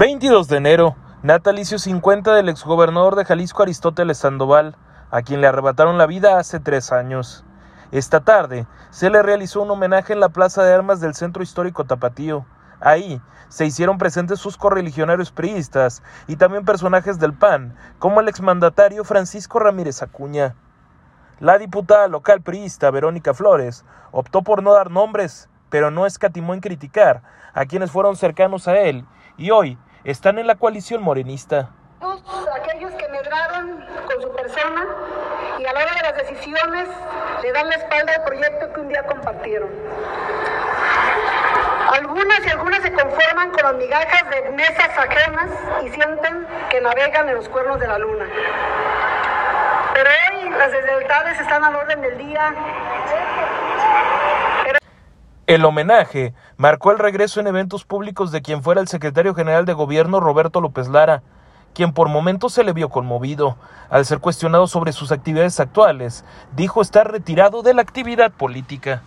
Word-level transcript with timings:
22 0.00 0.48
de 0.48 0.56
enero, 0.56 0.96
natalicio 1.22 1.78
50 1.78 2.34
del 2.34 2.48
exgobernador 2.48 3.16
de 3.16 3.26
Jalisco 3.26 3.64
Aristóteles 3.64 4.16
Sandoval, 4.16 4.74
a 5.10 5.20
quien 5.20 5.42
le 5.42 5.46
arrebataron 5.46 5.98
la 5.98 6.06
vida 6.06 6.38
hace 6.38 6.58
tres 6.58 6.90
años. 6.90 7.44
Esta 7.92 8.20
tarde 8.20 8.66
se 8.88 9.10
le 9.10 9.22
realizó 9.22 9.60
un 9.60 9.70
homenaje 9.70 10.14
en 10.14 10.20
la 10.20 10.30
Plaza 10.30 10.64
de 10.64 10.72
Armas 10.72 11.02
del 11.02 11.14
Centro 11.14 11.42
Histórico 11.42 11.84
Tapatío. 11.84 12.46
Ahí 12.80 13.20
se 13.50 13.66
hicieron 13.66 13.98
presentes 13.98 14.38
sus 14.38 14.56
correligionarios 14.56 15.32
priistas 15.32 16.02
y 16.26 16.36
también 16.36 16.64
personajes 16.64 17.18
del 17.18 17.34
PAN, 17.34 17.76
como 17.98 18.20
el 18.20 18.28
exmandatario 18.28 19.04
Francisco 19.04 19.58
Ramírez 19.58 20.02
Acuña. 20.02 20.54
La 21.40 21.58
diputada 21.58 22.08
local 22.08 22.40
priista 22.40 22.90
Verónica 22.90 23.34
Flores 23.34 23.84
optó 24.12 24.40
por 24.40 24.62
no 24.62 24.72
dar 24.72 24.90
nombres, 24.90 25.50
pero 25.68 25.90
no 25.90 26.06
escatimó 26.06 26.54
en 26.54 26.60
criticar 26.60 27.20
a 27.52 27.66
quienes 27.66 27.90
fueron 27.90 28.16
cercanos 28.16 28.66
a 28.66 28.78
él 28.78 29.04
y 29.36 29.50
hoy 29.50 29.78
están 30.04 30.38
en 30.38 30.46
la 30.46 30.54
coalición 30.54 31.02
morenista. 31.02 31.70
Aquellos 32.54 32.92
que 32.92 33.08
medraron 33.08 33.84
con 34.06 34.22
su 34.22 34.34
persona 34.34 34.86
y 35.58 35.66
a 35.66 35.72
la 35.72 35.80
hora 35.80 35.94
de 35.94 36.02
las 36.02 36.16
decisiones 36.16 36.88
le 37.42 37.52
dan 37.52 37.68
la 37.68 37.74
espalda 37.76 38.14
al 38.14 38.24
proyecto 38.24 38.72
que 38.72 38.80
un 38.80 38.88
día 38.88 39.02
compartieron. 39.04 39.68
Algunas 41.92 42.46
y 42.46 42.50
algunas 42.50 42.82
se 42.82 42.92
conforman 42.92 43.50
con 43.50 43.62
las 43.62 43.74
migajas 43.74 44.30
de 44.30 44.50
mesas 44.50 44.96
ajenas 44.96 45.50
y 45.82 45.88
sienten 45.90 46.46
que 46.70 46.80
navegan 46.80 47.28
en 47.28 47.34
los 47.34 47.48
cuernos 47.48 47.80
de 47.80 47.88
la 47.88 47.98
luna. 47.98 48.26
Pero 49.94 50.10
hoy 50.10 50.50
las 50.50 50.72
deslealtades 50.72 51.40
están 51.40 51.64
al 51.64 51.74
orden 51.74 52.00
del 52.00 52.16
día. 52.16 52.54
El 55.50 55.64
homenaje 55.64 56.32
marcó 56.58 56.92
el 56.92 57.00
regreso 57.00 57.40
en 57.40 57.48
eventos 57.48 57.84
públicos 57.84 58.30
de 58.30 58.40
quien 58.40 58.62
fuera 58.62 58.80
el 58.80 58.86
secretario 58.86 59.34
general 59.34 59.64
de 59.64 59.72
gobierno 59.72 60.20
Roberto 60.20 60.60
López 60.60 60.86
Lara, 60.86 61.24
quien 61.74 61.92
por 61.92 62.08
momentos 62.08 62.52
se 62.52 62.62
le 62.62 62.72
vio 62.72 62.88
conmovido. 62.88 63.56
Al 63.88 64.06
ser 64.06 64.20
cuestionado 64.20 64.68
sobre 64.68 64.92
sus 64.92 65.10
actividades 65.10 65.58
actuales, 65.58 66.24
dijo 66.54 66.80
estar 66.80 67.10
retirado 67.10 67.62
de 67.62 67.74
la 67.74 67.82
actividad 67.82 68.30
política. 68.30 69.02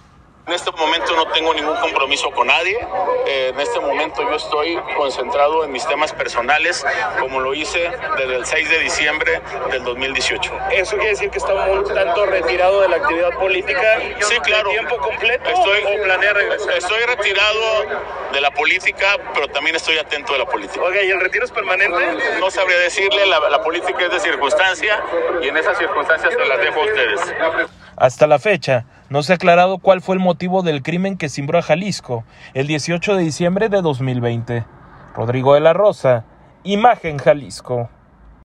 En 0.45 0.52
este 0.52 0.72
momento 0.72 1.16
no 1.16 1.25
tengo 1.27 1.53
ningún 1.53 1.77
compromiso 1.77 2.30
con 2.31 2.47
nadie. 2.47 2.77
Eh, 3.25 3.52
en 3.53 3.59
este 3.61 3.80
momento 3.80 4.22
yo 4.23 4.36
estoy 4.36 4.77
concentrado 4.97 5.63
en 5.63 5.72
mis 5.72 5.88
temas 5.88 6.11
personales, 6.11 6.85
como 7.22 7.39
lo 7.39 7.53
hice 7.53 7.89
desde 8.17 8.35
el 8.35 8.45
6 8.45 8.69
de 8.69 8.80
diciembre 8.80 9.41
del 9.72 9.85
2018. 9.85 10.52
¿Eso 10.72 10.97
quiere 10.97 11.11
decir 11.11 11.30
que 11.30 11.38
está 11.38 11.53
un 11.53 11.85
tanto 11.85 12.25
retirado 12.25 12.81
de 12.81 12.89
la 12.89 12.97
actividad 12.97 13.30
política? 13.39 14.02
Sí, 14.19 14.38
claro. 14.41 14.69
tiempo 14.72 14.97
completo 14.97 15.50
estoy, 15.50 15.80
o 15.80 16.03
planea 16.03 16.33
regresar? 16.33 16.73
Estoy 16.73 17.03
retirado 17.03 17.85
de 18.33 18.41
la 18.41 18.52
política, 18.52 19.17
pero 19.33 19.47
también 19.47 19.78
estoy 19.78 19.97
atento 19.97 20.33
de 20.33 20.39
la 20.39 20.45
política. 20.45 20.83
Ok, 20.83 20.95
¿y 21.05 21.09
el 21.09 21.22
retiro 21.22 21.45
es 21.45 21.52
permanente? 21.52 22.05
No 22.41 22.52
sabría 22.52 22.80
decirle, 22.80 23.25
la, 23.28 23.39
la 23.50 23.63
política 23.63 24.05
es 24.05 24.11
de 24.11 24.19
circunstancia 24.19 25.02
y 25.41 25.47
en 25.47 25.55
esas 25.55 25.78
circunstancias 25.78 26.33
se 26.33 26.45
las 26.45 26.59
dejo 26.59 26.81
a 26.81 26.83
ustedes. 26.83 27.22
Hasta 27.95 28.28
la 28.28 28.39
fecha, 28.39 28.85
no 29.14 29.22
se 29.22 29.31
ha 29.31 29.36
aclarado 29.36 29.78
cuál 29.78 30.02
fue 30.02 30.16
el 30.16 30.19
motivo 30.19 30.64
del 30.64 30.81
crimen 30.81 31.17
que 31.17 31.30
cimbró 31.30 31.59
a 31.59 31.61
Jalisco 31.61 32.23
el 32.56 32.66
18 32.66 33.16
de 33.16 33.22
diciembre 33.22 33.69
de 33.69 33.83
2020. 33.83 34.66
Rodrigo 35.14 35.53
de 35.53 35.59
la 35.59 35.72
Rosa, 35.72 36.25
Imagen 36.64 37.19
Jalisco. 37.19 37.91